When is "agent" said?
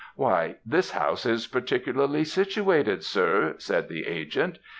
4.07-4.57